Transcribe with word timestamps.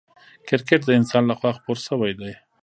کرکټ 0.47 0.81
د 0.85 0.89
انګلستان 0.95 1.23
له 1.27 1.35
خوا 1.39 1.51
خپور 1.57 1.77
سوی 1.87 2.11
دئ. 2.19 2.33